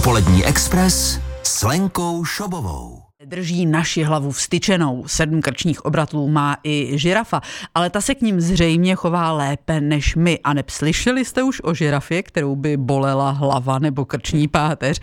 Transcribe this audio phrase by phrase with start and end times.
[0.00, 3.09] Dopolední Express s Lenkou Šobovou.
[3.24, 5.04] Drží naši hlavu vstyčenou.
[5.06, 7.40] Sedm krčních obratů má i žirafa,
[7.74, 10.38] ale ta se k ním zřejmě chová lépe než my.
[10.44, 15.00] A nepslyšeli jste už o žirafě, kterou by bolela hlava nebo krční páteř?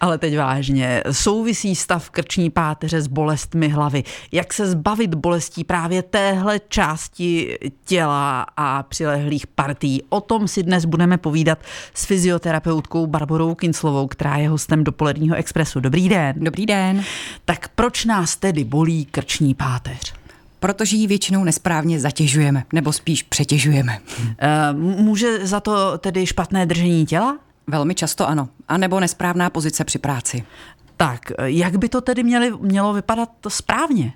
[0.00, 4.02] Ale teď vážně, souvisí stav krční páteře s bolestmi hlavy.
[4.32, 10.02] Jak se zbavit bolestí právě téhle části těla a přilehlých partí?
[10.08, 11.58] O tom si dnes budeme povídat
[11.94, 15.80] s fyzioterapeutkou Barborou Kinclovou, která je hostem dopoledního expresu.
[15.80, 16.34] Dobrý den.
[16.36, 17.04] Dobrý den.
[17.44, 20.14] Tak proč nás tedy bolí krční páteř?
[20.60, 23.98] Protože ji většinou nesprávně zatěžujeme, nebo spíš přetěžujeme.
[24.38, 27.38] E, může za to tedy špatné držení těla?
[27.66, 28.48] Velmi často ano.
[28.68, 30.44] A nebo nesprávná pozice při práci.
[30.96, 34.12] Tak, jak by to tedy měli, mělo vypadat správně?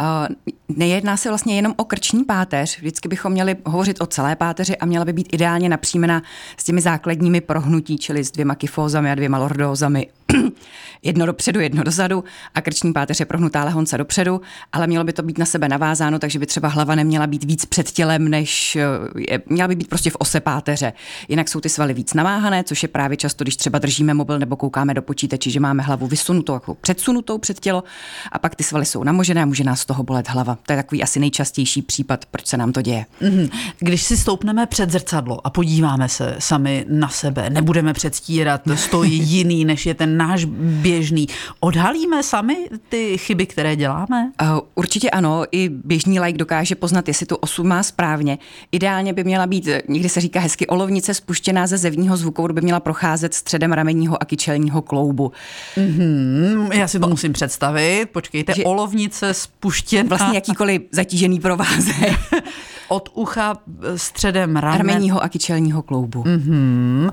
[0.00, 0.36] Uh,
[0.76, 2.78] nejedná se vlastně jenom o krční páteř.
[2.78, 6.22] Vždycky bychom měli hovořit o celé páteři a měla by být ideálně napřímena
[6.56, 10.06] s těmi základními prohnutí, čili s dvěma kyfózami a dvěma lordózami
[11.02, 14.40] jedno dopředu, jedno dozadu a krční páteř je prohnutá lehonce dopředu,
[14.72, 17.64] ale mělo by to být na sebe navázáno, takže by třeba hlava neměla být víc
[17.64, 20.92] před tělem, než je, měla by být prostě v ose páteře.
[21.28, 24.56] Jinak jsou ty svaly víc naváhané, což je právě často, když třeba držíme mobil nebo
[24.56, 27.84] koukáme do počítače, že máme hlavu vysunutou, jako předsunutou před tělo
[28.32, 30.58] a pak ty svaly jsou namožené a může nás z toho bolet hlava.
[30.66, 33.06] To je takový asi nejčastější případ, proč se nám to děje.
[33.20, 33.50] Mm-hmm.
[33.78, 39.64] Když si stoupneme před zrcadlo a podíváme se sami na sebe, nebudeme předstírat, stojí jiný,
[39.64, 40.44] než je ten náš
[40.82, 41.26] běžný.
[41.60, 42.56] Odhalíme sami
[42.88, 44.32] ty chyby, které děláme?
[44.42, 48.38] Uh, určitě ano, i běžný like dokáže poznat, jestli tu osu má správně.
[48.72, 52.80] Ideálně by měla být, někdy se říká hezky, olovnice spuštěná ze zevního zvukovodu by měla
[52.80, 55.32] procházet středem ramenního a kyčelního kloubu.
[55.76, 58.06] Mm-hmm, já si to musím představit.
[58.12, 60.08] Počkejte, že olovnice spuštěná.
[60.08, 62.12] Vlastně jakýkoliv zatížený provázek.
[62.92, 64.78] od ucha e, středem ramen.
[64.78, 66.22] Ramenního a kyčelního kloubu.
[66.22, 67.10] Mm-hmm.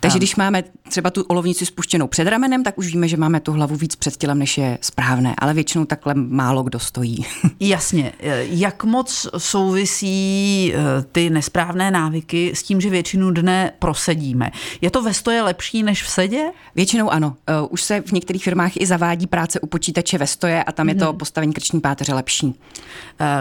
[0.00, 3.52] Takže když máme třeba tu olovnici spuštěnou před ramenem, tak už víme, že máme tu
[3.52, 7.24] hlavu víc před tělem, než je správné, ale většinou takhle málo kdo stojí.
[7.60, 8.12] Jasně.
[8.20, 14.50] E, jak moc souvisí e, ty nesprávné návyky s tím, že většinu dne prosedíme?
[14.80, 16.50] Je to ve stoje lepší než v sedě?
[16.74, 17.36] Většinou ano.
[17.70, 20.94] Už se v některých firmách i zavádí práce u počítače ve stoje a tam je
[20.94, 21.18] to mhm.
[21.18, 22.54] postavení krční páteře lepší.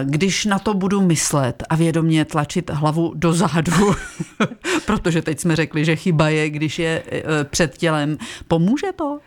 [0.03, 3.95] Když na to budu myslet a vědomě tlačit hlavu do zádu,
[4.85, 8.17] protože teď jsme řekli, že chyba je, když je e, před tělem.
[8.47, 9.19] Pomůže to?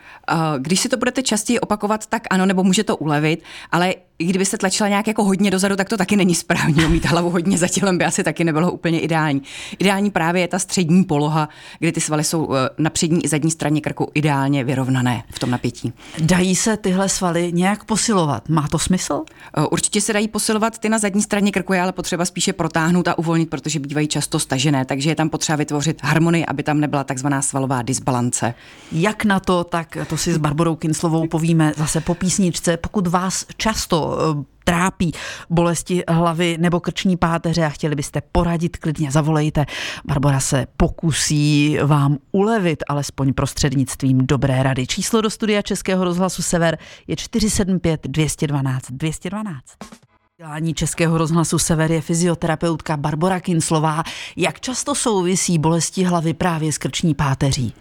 [0.58, 4.58] Když si to budete častěji opakovat, tak ano, nebo může to ulevit, ale i kdybyste
[4.58, 6.88] tlačila nějak jako hodně dozadu, tak to taky není správně.
[6.94, 9.42] Mít hlavu hodně za tělem by asi taky nebylo úplně ideální.
[9.78, 11.48] Ideální právě je ta střední poloha,
[11.78, 15.50] kdy ty svaly jsou e, na přední i zadní straně krku ideálně vyrovnané v tom
[15.50, 15.92] napětí.
[16.18, 18.48] Dají se tyhle svaly nějak posilovat?
[18.48, 19.22] Má to smysl?
[19.70, 23.18] Určitě se dají posilovat ty na zadní straně krku, je ale potřeba spíše protáhnout a
[23.18, 27.42] uvolnit, protože bývají často stažené, takže je tam potřeba vytvořit harmonii, aby tam nebyla takzvaná
[27.42, 28.54] svalová disbalance.
[28.92, 32.76] Jak na to, tak to si s Barborou Kinslovou povíme zase po písničce.
[32.76, 35.12] Pokud vás často eh, trápí
[35.50, 39.66] bolesti hlavy nebo krční páteře a chtěli byste poradit, klidně zavolejte.
[40.04, 44.86] Barbara se pokusí vám ulevit alespoň prostřednictvím dobré rady.
[44.86, 49.64] Číslo do studia Českého rozhlasu Sever je 475 212 212.
[50.38, 54.02] Dělání Českého rozhlasu Sever je fyzioterapeutka Barbara Kinslová.
[54.36, 57.74] Jak často souvisí bolesti hlavy právě s krční páteří?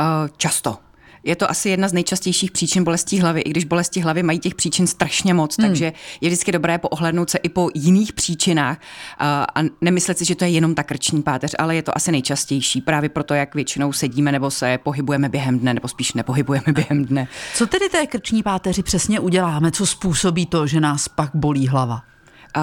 [0.00, 0.76] Uh, často.
[1.24, 4.54] Je to asi jedna z nejčastějších příčin bolestí hlavy, i když bolesti hlavy mají těch
[4.54, 5.68] příčin strašně moc, hmm.
[5.68, 8.80] takže je vždycky dobré poohlednout se i po jiných příčinách
[9.18, 12.12] a, a nemyslet si, že to je jenom ta krční páteř, ale je to asi
[12.12, 17.04] nejčastější právě proto, jak většinou sedíme nebo se pohybujeme během dne, nebo spíš nepohybujeme během
[17.04, 17.28] dne.
[17.54, 19.70] Co tedy té krční páteři přesně uděláme?
[19.70, 22.02] Co způsobí to, že nás pak bolí hlava?
[22.56, 22.62] Uh,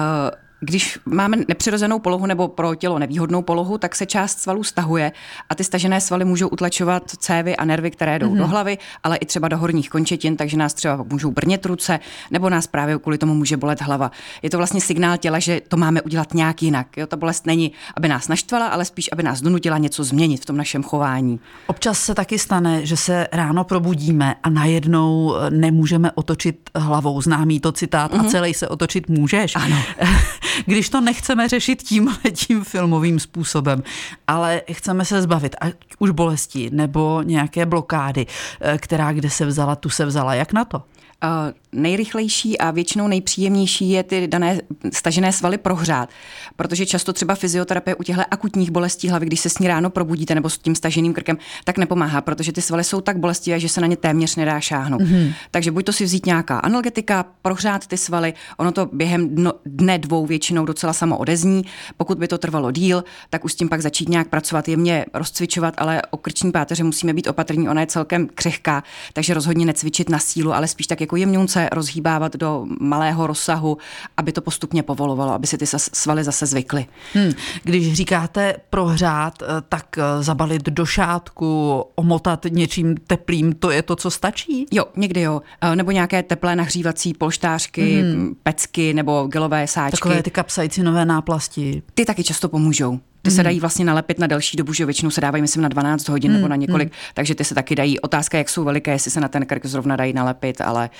[0.60, 5.12] když máme nepřirozenou polohu nebo pro tělo nevýhodnou polohu, tak se část svalů stahuje
[5.48, 8.38] a ty stažené svaly můžou utlačovat cévy a nervy, které jdou mm-hmm.
[8.38, 12.00] do hlavy, ale i třeba do horních končetin, takže nás třeba můžou brnět ruce
[12.30, 14.10] nebo nás právě kvůli tomu může bolet hlava.
[14.42, 16.96] Je to vlastně signál těla, že to máme udělat nějak jinak.
[16.96, 20.44] Jo, ta bolest není, aby nás naštvala, ale spíš, aby nás donutila něco změnit v
[20.44, 21.40] tom našem chování.
[21.66, 27.22] Občas se taky stane, že se ráno probudíme a najednou eh, nemůžeme otočit hlavou.
[27.22, 28.26] Známý to citát mm-hmm.
[28.26, 29.56] a celý se otočit můžeš.
[29.56, 29.76] Ano.
[30.66, 33.82] když to nechceme řešit tím tím filmovým způsobem,
[34.26, 38.26] ale chceme se zbavit ať už bolesti nebo nějaké blokády,
[38.60, 40.34] eh, která kde se vzala, tu se vzala.
[40.34, 40.82] Jak na to?
[41.24, 44.60] Uh, nejrychlejší a většinou nejpříjemnější je ty dané
[44.92, 46.08] stažené svaly prohřát,
[46.56, 50.34] protože často třeba fyzioterapie u těchto akutních bolestí hlavy, když se s ní ráno probudíte
[50.34, 53.80] nebo s tím staženým krkem, tak nepomáhá, protože ty svaly jsou tak bolestivé, že se
[53.80, 55.02] na ně téměř nedá šáhnout.
[55.02, 55.32] Mm-hmm.
[55.50, 59.98] Takže buď to si vzít nějaká analgetika, prohřát ty svaly, ono to během dno, dne
[59.98, 61.64] dvou většinou docela samo odezní.
[61.96, 65.74] Pokud by to trvalo díl, tak už s tím pak začít nějak pracovat, jemně rozcvičovat,
[65.78, 68.82] ale o krční páteře musíme být opatrní, ona je celkem křehká,
[69.12, 73.78] takže rozhodně necvičit na sílu, ale spíš tak jako jemňunce rozhýbávat do malého rozsahu,
[74.16, 76.86] aby to postupně povolovalo, aby si ty svaly zase zvykly.
[77.14, 77.32] Hmm.
[77.62, 83.96] Když říkáte prohřát, eh, tak eh, zabalit do šátku, omotat něčím teplým, to je to,
[83.96, 84.66] co stačí?
[84.72, 85.42] Jo, někdy jo.
[85.60, 88.34] Eh, nebo nějaké teplé nahřívací polštářky, hmm.
[88.42, 89.96] pecky nebo gelové sáčky.
[89.96, 91.82] Takové ty kapsaicinové náplasti.
[91.94, 93.00] Ty taky často pomůžou.
[93.22, 93.36] Ty mm.
[93.36, 93.44] se hmm.
[93.44, 96.36] dají vlastně nalepit na delší dobu, že většinou se dávají, myslím, na 12 hodin mm.
[96.36, 96.94] nebo na hmm, několik, mm.
[97.14, 98.00] takže ty se taky dají.
[98.00, 100.90] Otázka, jak jsou veliké, jestli se na ten krk zrovna dají nalepit, ale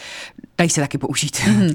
[0.59, 1.41] dají se taky použít.
[1.47, 1.75] Mm.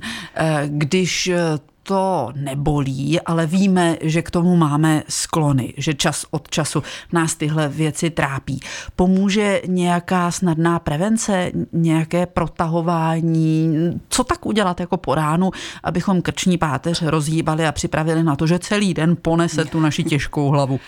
[0.68, 1.40] Když eh,
[1.88, 6.84] to nebolí, ale víme, že k tomu máme sklony, že čas od času
[7.14, 8.60] nás tyhle věci trápí.
[8.96, 13.76] Pomůže nějaká snadná prevence, nějaké protahování?
[14.10, 15.52] Co tak udělat jako po ránu,
[15.84, 20.50] abychom krční páteř rozhýbali a připravili na to, že celý den ponese tu naši těžkou
[20.50, 20.80] hlavu?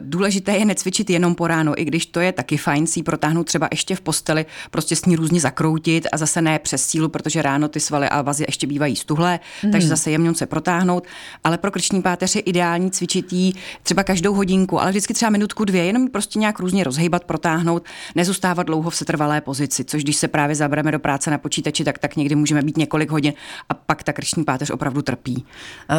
[0.00, 3.68] Důležité je necvičit jenom po ránu, i když to je taky fajn si protáhnout třeba
[3.70, 7.68] ještě v posteli, prostě s ní různě zakroutit a zase ne přes sílu, protože ráno
[7.68, 9.72] ty svaly a vazy ještě bývají stuhlé, mm.
[9.72, 11.06] takže zase jemně se protáhnout,
[11.44, 15.64] ale pro krční páteř je ideální cvičit jí třeba každou hodinku, ale vždycky třeba minutku,
[15.64, 17.84] dvě, jenom prostě nějak různě rozhýbat, protáhnout,
[18.14, 21.98] nezůstávat dlouho v setrvalé pozici, což když se právě zabereme do práce na počítači, tak,
[21.98, 23.32] tak někdy můžeme být několik hodin
[23.68, 25.44] a pak ta krční páteř opravdu trpí.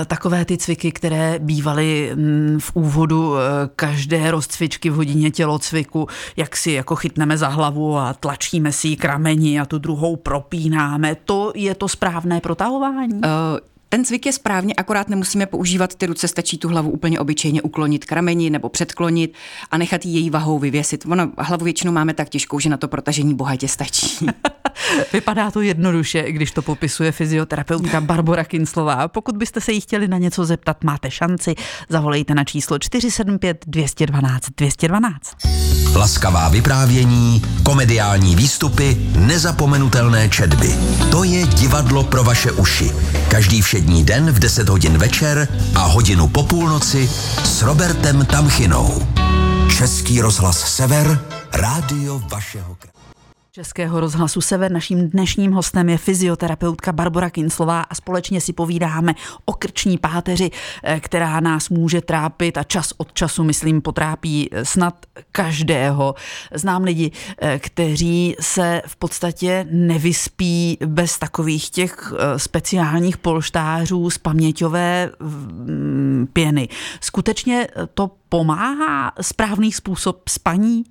[0.02, 3.42] E, takové ty cviky, které bývaly mm, v úvodu e,
[3.76, 6.08] každé rozcvičky v hodině tělocviku,
[6.38, 8.96] jak si jako chytneme za hlavu a tlačíme si ji
[9.60, 13.14] a tu druhou propínáme, to je to správné protahování?
[13.14, 17.62] Uh, ten cvik je správně, akorát nemusíme používat ty ruce, stačí tu hlavu úplně obyčejně
[17.62, 19.34] uklonit k rameni nebo předklonit
[19.72, 21.06] a nechat ji její vahou vyvěsit.
[21.06, 24.28] Ono hlavu většinou máme tak těžkou, že na to protažení bohatě stačí.
[25.14, 29.08] Vypadá to jednoduše, když to popisuje fyzioterapeutka Barbara Kinslová.
[29.08, 31.56] Pokud byste se jí chtěli na něco zeptat, máte šanci.
[31.90, 35.38] Zavolejte na číslo 475 212 212.
[35.96, 40.76] Laskavá vyprávění, komediální výstupy, nezapomenutelné četby.
[41.12, 42.92] To je divadlo pro vaše uši.
[43.28, 47.10] Každý všední den v 10 hodin večer a hodinu po půlnoci
[47.44, 49.08] s Robertem Tamchinou.
[49.78, 51.20] Český rozhlas Sever,
[51.54, 53.01] rádio vašeho kraje.
[53.54, 59.14] Českého rozhlasu Sever naším dnešním hostem je fyzioterapeutka Barbara Kinslová a společně si povídáme
[59.46, 60.52] o krční páteři,
[60.84, 66.16] eh, která nás může trápit a čas od času, myslím, potrápí eh, snad každého.
[66.54, 67.12] Znám lidi,
[67.42, 76.70] eh, kteří se v podstatě nevyspí bez takových těch speciálních polštářů z paměťové mm, pěny.
[77.02, 80.84] Skutečně to pomáhá správný způsob spaní?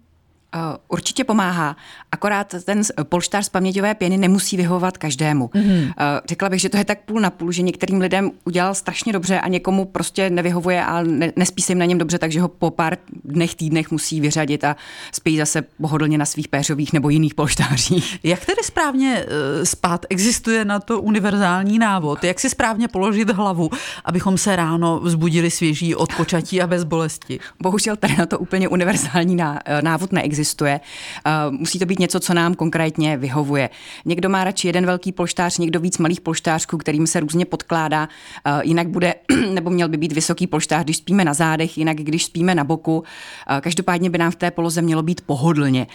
[0.55, 1.77] Uh, určitě pomáhá,
[2.13, 5.47] akorát ten polštář z paměťové pěny nemusí vyhovovat každému.
[5.47, 5.93] Mm-hmm.
[6.29, 9.41] Řekla bych, že to je tak půl na půl, že některým lidem udělal strašně dobře
[9.41, 12.71] a někomu prostě nevyhovuje a ne, nespí se jim na něm dobře, takže ho po
[12.71, 14.77] pár dnech, týdnech musí vyřadit a
[15.13, 18.19] spí zase pohodlně na svých péřových nebo jiných polštářích.
[18.23, 20.07] Jak tedy správně uh, spát?
[20.11, 22.25] Existuje na to univerzální návod?
[22.25, 23.71] Jak si správně položit hlavu,
[24.05, 27.41] abychom se ráno vzbudili svěží od počatí a bez bolesti?
[27.63, 29.37] Bohužel tady na to úplně univerzální
[29.83, 30.81] návod neexistuje existuje.
[31.27, 33.71] Eh, musí to být něco, co nám konkrétně vyhovuje.
[34.05, 38.09] Někdo má radši jeden velký polštář, někdo víc malých polštářků, kterým se různě podkládá.
[38.45, 39.15] Eh, jinak bude,
[39.53, 43.05] nebo měl by být vysoký polštář, když spíme na zádech, jinak když spíme na boku.
[43.05, 45.87] Eh, každopádně by nám v té poloze mělo být pohodlně.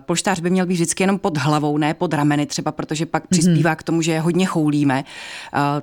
[0.00, 3.28] Polštář by měl být vždycky jenom pod hlavou, ne pod rameny třeba, protože pak mm-hmm.
[3.30, 5.04] přispívá k tomu, že hodně choulíme.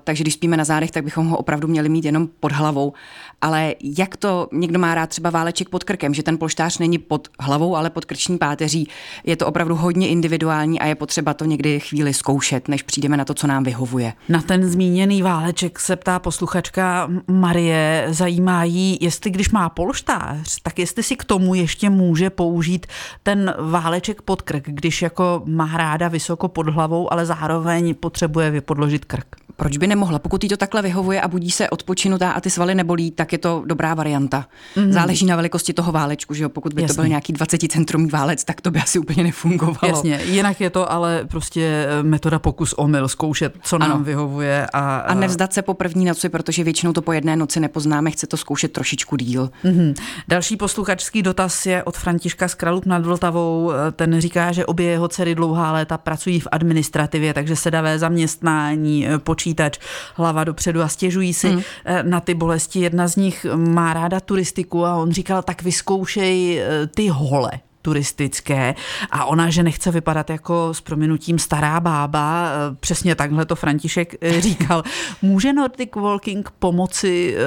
[0.04, 2.94] Takže když spíme na zádech, tak bychom ho opravdu měli mít jenom pod hlavou.
[3.42, 7.28] Ale jak to někdo má rád třeba váleček pod krkem, že ten polštář není pod
[7.40, 8.88] hlavou, ale pod krční páteří.
[9.24, 13.26] Je to opravdu hodně individuální a je potřeba to někdy chvíli zkoušet, než přijdeme na
[13.26, 14.14] to, co nám vyhovuje.
[14.30, 20.80] Na ten zmíněný váleček se ptá posluchačka Marie, zajímá jí, jestli když má polštář, tak
[20.80, 22.88] jestli si k tomu ještě může použít
[23.24, 29.06] ten váleček pod krk, když jako má ráda vysoko pod hlavou, ale zároveň potřebuje vypodložit
[29.06, 29.43] krk.
[29.56, 30.20] Proč by nemohla?
[30.20, 33.38] Pokud jí to takhle vyhovuje a budí se odpočinutá a ty svaly nebolí, tak je
[33.38, 34.46] to dobrá varianta.
[34.76, 34.92] Mm-hmm.
[34.92, 36.50] Záleží na velikosti toho válečku, že jo?
[36.50, 36.96] Pokud by Jasně.
[36.96, 39.78] to byl nějaký 20 centrumý válec, tak to by asi úplně nefungovalo.
[39.88, 44.04] Jasně, jinak je to ale prostě eh, metoda pokus omyl, zkoušet, co nám ano.
[44.04, 44.68] vyhovuje.
[44.74, 48.28] A, a nevzdat se po první noci, protože většinou to po jedné noci nepoznáme, chce
[48.28, 49.50] to zkoušet trošičku díl.
[49.66, 49.94] Mm-hmm.
[50.28, 53.72] Další posluchačský dotaz je od Františka z Kralup nad Vltavou.
[53.96, 59.20] Ten říká, že obě jeho dcery dlouhá léta pracují v administrativě, takže sedavé zaměstnání, eh,
[59.44, 59.80] počítač,
[60.16, 61.62] hlava dopředu a stěžují si mm.
[62.02, 62.80] na ty bolesti.
[62.80, 67.52] Jedna z nich má ráda turistiku a on říkal, tak vyzkoušej eh, ty hole
[67.84, 68.76] turistické
[69.12, 74.16] a ona, že nechce vypadat jako s prominutím stará bába, eh, přesně takhle to František
[74.22, 74.84] eh, říkal.
[75.22, 77.42] Může Nordic Walking pomoci eh,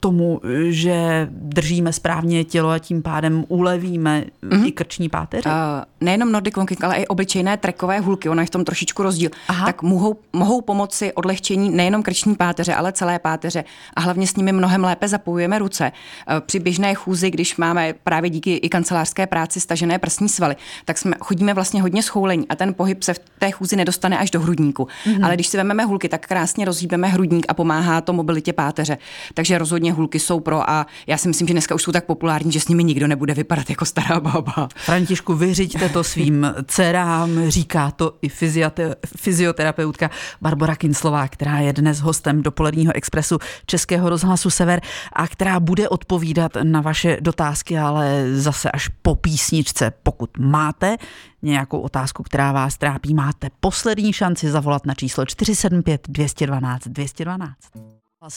[0.00, 4.66] tomu, že držíme správně tělo a tím pádem ulevíme mm-hmm.
[4.66, 5.48] i krční páteře?
[5.48, 5.54] Uh,
[6.00, 9.66] nejenom Nordic Walking, ale i obyčejné trekové hůlky, ono je v tom trošičku rozdíl, Aha.
[9.66, 13.64] tak mohou, mohou pomoci odlehčení nejenom krční páteře, ale celé páteře
[13.96, 15.92] a hlavně s nimi mnohem lépe zapojujeme ruce.
[16.40, 21.14] Při běžné chůzi, když máme právě díky i kancelářské práci stažené prsní svaly, tak jsme,
[21.20, 24.88] chodíme vlastně hodně schoulení a ten pohyb se v té chůzi nedostane až do hrudníku.
[25.06, 25.24] Mm-hmm.
[25.24, 28.98] Ale když si vezmeme hulky, tak krásně rozhýbeme hrudník a pomáhá to mobilitě páteře.
[29.34, 32.52] Takže rozhodně hulky jsou pro a já si myslím, že dneska už jsou tak populární,
[32.52, 34.68] že s nimi nikdo nebude vypadat jako stará baba.
[34.76, 38.28] Františku, vyřiďte to svým dcerám, říká to i
[39.16, 40.10] fyzioterapeutka
[40.40, 44.80] Barbara Kinslová, která je dnes hostem dopoledního expresu Českého rozhlasu Sever
[45.12, 49.92] a která bude odpovídat na vaše dotázky, ale zase až po písni písničce.
[50.02, 50.96] Pokud máte
[51.42, 57.56] nějakou otázku, která vás trápí, máte poslední šanci zavolat na číslo 475 212 212.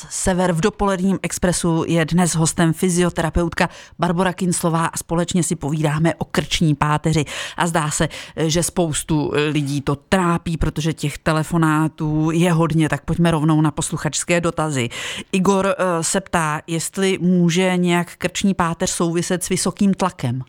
[0.09, 6.25] Sever v dopoledním expresu je dnes hostem fyzioterapeutka Barbara Kinslová a společně si povídáme o
[6.25, 7.25] krční páteři.
[7.57, 13.31] A zdá se, že spoustu lidí to trápí, protože těch telefonátů je hodně, tak pojďme
[13.31, 14.89] rovnou na posluchačské dotazy.
[15.31, 20.43] Igor eh, se ptá, jestli může nějak krční páteř souviset s vysokým tlakem.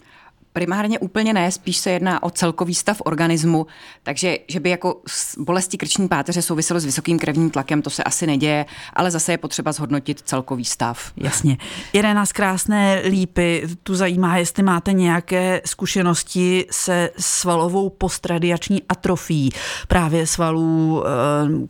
[0.52, 3.66] Primárně úplně ne, spíš se jedná o celkový stav organismu,
[4.02, 5.00] takže že by jako
[5.38, 9.38] bolesti krční páteře souviselo s vysokým krevním tlakem, to se asi neděje, ale zase je
[9.38, 11.12] potřeba zhodnotit celkový stav.
[11.16, 11.56] Jasně.
[11.92, 19.50] Irena z Krásné Lípy, tu zajímá, jestli máte nějaké zkušenosti se svalovou postradiační atrofií,
[19.88, 21.10] právě svalů e,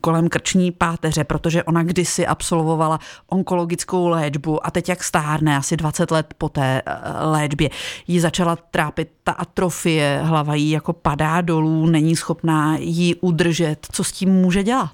[0.01, 6.11] kolem krční páteře, protože ona kdysi absolvovala onkologickou léčbu a teď jak stárne, asi 20
[6.11, 6.93] let po té e,
[7.25, 7.71] léčbě,
[8.07, 13.87] ji začala trápit ta atrofie, hlava jí jako padá dolů, není schopná ji udržet.
[13.93, 14.91] Co s tím může dělat?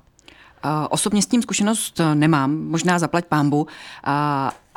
[0.90, 3.66] Osobně s tím zkušenost nemám, možná zaplať pámbu,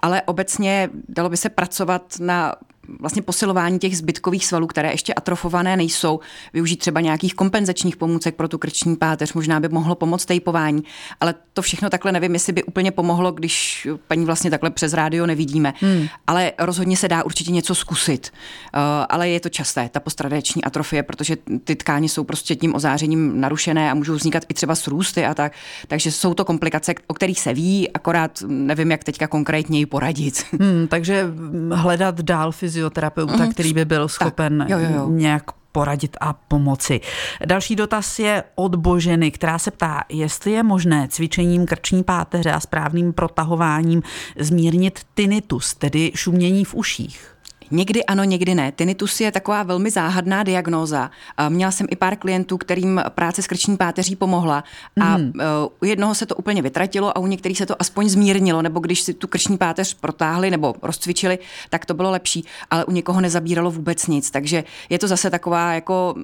[0.02, 2.56] ale obecně dalo by se pracovat na
[3.00, 6.20] vlastně posilování těch zbytkových svalů, které ještě atrofované nejsou,
[6.54, 10.84] využít třeba nějakých kompenzačních pomůcek pro tu krční páteř, možná by mohlo pomoct tejpování,
[11.20, 15.26] ale to všechno takhle nevím, jestli by úplně pomohlo, když paní vlastně takhle přes rádio
[15.26, 15.74] nevidíme.
[15.80, 16.08] Hmm.
[16.28, 18.32] Ale rozhodně se dá určitě něco zkusit.
[18.76, 23.42] Uh, ale je to časté, ta postradační atrofie, protože ty tkáně jsou prostě tím ozářením
[23.42, 25.54] narušené a můžou vznikat i třeba srůsty a tak.
[25.88, 30.46] Takže jsou to komplikace, o kterých se ví, akorát nevím, jak teďka konkrétně poradit.
[30.60, 31.28] Hmm, takže
[31.72, 35.10] hledat dál fyzi fyzioterapeuta, mm, který by byl schopen jo, jo, jo.
[35.10, 37.02] nějak poradit a pomoci.
[37.46, 42.60] Další dotaz je od Boženy, která se ptá, jestli je možné cvičením krční páteře a
[42.60, 44.04] správným protahováním
[44.40, 47.36] zmírnit tinnitus, tedy šumění v uších.
[47.72, 48.72] Někdy ano, někdy ne.
[48.72, 51.12] Tinnitus je taková velmi záhadná diagnóza.
[51.50, 54.64] Měla jsem i pár klientů, kterým práce s krční páteří pomohla
[55.02, 55.34] a mm.
[55.82, 59.02] u jednoho se to úplně vytratilo a u některých se to aspoň zmírnilo, nebo když
[59.02, 63.72] si tu krční páteř protáhli nebo rozcvičili, tak to bylo lepší, ale u někoho nezabíralo
[63.72, 64.32] vůbec nic.
[64.32, 66.16] Takže je to zase taková jako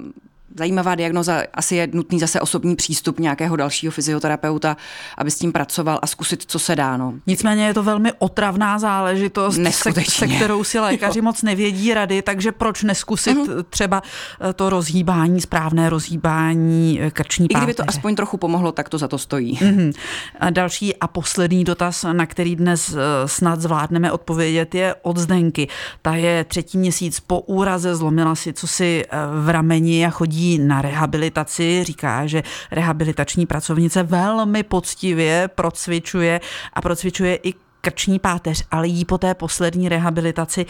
[0.56, 1.42] zajímavá diagnoza.
[1.54, 4.76] Asi je nutný zase osobní přístup nějakého dalšího fyzioterapeuta,
[5.18, 6.96] aby s tím pracoval a zkusit, co se dá.
[6.96, 7.14] No.
[7.26, 12.52] Nicméně je to velmi otravná záležitost, se, se kterou si lékaři moc nevědí rady, takže
[12.52, 13.64] proč neskusit uh-huh.
[13.70, 14.02] třeba
[14.40, 17.62] eh, to rozhýbání, správné rozhýbání eh, krční páteře.
[17.62, 19.58] I kdyby to aspoň trochu pomohlo, tak to za to stojí.
[19.58, 19.92] Uh-huh.
[20.40, 25.68] A další a poslední dotaz, na který dnes eh, snad zvládneme odpovědět, je od Zdenky.
[26.02, 29.04] Ta je třetí měsíc po úraze, zlomila si co si
[29.42, 36.40] v rameni a chodí chodí na rehabilitaci, říká, že rehabilitační pracovnice velmi poctivě procvičuje
[36.72, 40.66] a procvičuje i krční páteř, ale jí po té poslední rehabilitaci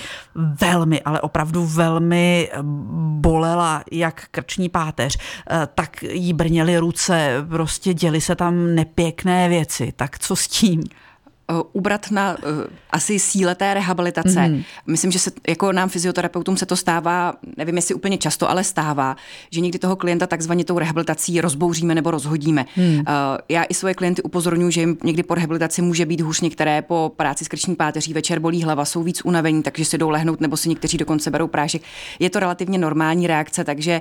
[0.60, 2.50] velmi, ale opravdu velmi
[3.20, 9.92] bolela jak krční páteř, eh, tak jí brněly ruce, prostě děly se tam nepěkné věci.
[9.96, 10.82] Tak co s tím?
[11.72, 12.38] Ubrat na uh,
[12.90, 14.48] asi síle té rehabilitace.
[14.48, 14.62] Mm.
[14.86, 19.16] Myslím, že se jako nám fyzioterapeutům se to stává, nevím jestli úplně často, ale stává,
[19.50, 22.66] že někdy toho klienta takzvaně tou rehabilitací rozbouříme nebo rozhodíme.
[22.76, 22.94] Mm.
[22.94, 23.02] Uh,
[23.48, 27.12] já i svoje klienty upozorňuji, že jim někdy po rehabilitaci může být hůř, některé po
[27.16, 30.56] práci s krční páteří večer bolí hlava, jsou víc unavení, takže si jdou lehnout nebo
[30.56, 31.82] si někteří dokonce berou prášek.
[32.18, 34.00] Je to relativně normální reakce, takže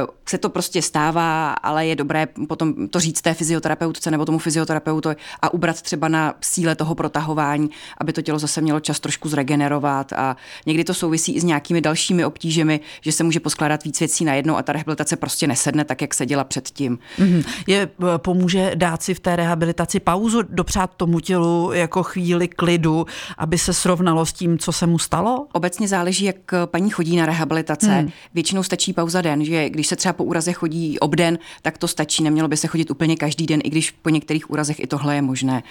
[0.00, 4.38] uh, se to prostě stává, ale je dobré potom to říct té fyzioterapeutce nebo tomu
[4.38, 5.08] fyzioterapeutu
[5.42, 10.12] a ubrat třeba na síle toho protahování, aby to tělo zase mělo čas trošku zregenerovat
[10.12, 14.24] a někdy to souvisí i s nějakými dalšími obtížemi, že se může poskládat víc věcí
[14.24, 16.98] najednou a ta rehabilitace prostě nesedne tak, jak se děla předtím.
[17.18, 17.44] Mm-hmm.
[17.66, 23.06] Je, eh, pomůže dát si v té rehabilitaci pauzu, dopřát tomu tělu jako chvíli klidu,
[23.38, 25.46] aby se srovnalo s tím, co se mu stalo?
[25.52, 28.02] Obecně záleží, jak paní chodí na rehabilitace.
[28.02, 28.10] Mm.
[28.34, 32.22] Většinou stačí pauza den, že když se třeba po úraze chodí obden, tak to stačí.
[32.22, 35.22] Nemělo by se chodit úplně každý den, i když po některých úrazech i tohle je
[35.22, 35.62] možné.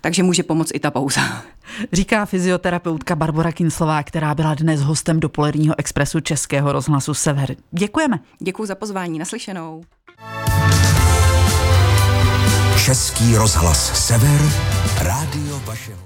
[0.00, 1.20] Takže může pomoct i ta pauza.
[1.92, 7.56] Říká fyzioterapeutka Barbara Kinslová, která byla dnes hostem dopoledního expresu Českého rozhlasu Sever.
[7.70, 8.20] Děkujeme.
[8.38, 9.18] Děkuji za pozvání.
[9.18, 9.82] Naslyšenou.
[12.84, 14.40] Český rozhlas Sever,
[15.02, 15.98] rádio vašeho.